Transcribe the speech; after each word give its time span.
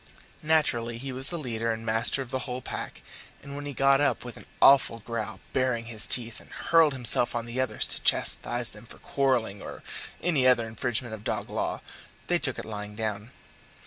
Naturally, 0.41 0.97
he 0.97 1.11
was 1.11 1.29
the 1.29 1.37
leader 1.37 1.71
and 1.71 1.85
master 1.85 2.23
of 2.23 2.31
the 2.31 2.39
whole 2.49 2.63
pack, 2.63 3.03
and 3.43 3.55
when 3.55 3.67
he 3.67 3.73
got 3.73 4.01
up 4.01 4.25
with 4.25 4.35
an 4.35 4.47
awful 4.59 4.97
growl, 4.97 5.39
baring 5.53 5.85
his 5.85 6.07
big 6.07 6.13
teeth, 6.15 6.39
and 6.41 6.49
hurled 6.49 6.93
himself 6.93 7.35
on 7.35 7.45
the 7.45 7.61
others 7.61 7.85
to 7.85 8.01
chastise 8.01 8.69
them 8.71 8.87
for 8.87 8.97
quarrelling 8.97 9.61
or 9.61 9.83
any 10.23 10.47
other 10.47 10.67
infringement 10.67 11.13
of 11.13 11.23
dog 11.23 11.51
law, 11.51 11.81
they 12.25 12.39
took 12.39 12.57
it 12.57 12.65
lying 12.65 12.95
down. 12.95 13.29